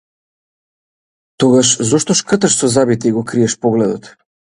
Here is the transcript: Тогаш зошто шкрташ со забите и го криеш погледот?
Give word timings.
Тогаш 1.39 1.69
зошто 1.89 2.13
шкрташ 2.19 2.53
со 2.57 2.67
забите 2.77 3.05
и 3.11 3.15
го 3.19 3.23
криеш 3.33 3.53
погледот? 3.61 4.03